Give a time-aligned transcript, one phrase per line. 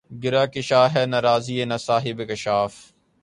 [0.23, 2.73] گرہ کشا ہے نہ رازیؔ نہ صاحب کشافؔ